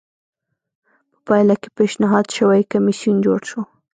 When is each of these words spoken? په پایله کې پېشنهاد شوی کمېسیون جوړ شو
په 1.11 1.17
پایله 1.27 1.55
کې 1.61 1.69
پېشنهاد 1.77 2.25
شوی 2.37 2.61
کمېسیون 2.71 3.17
جوړ 3.25 3.39
شو 3.49 3.61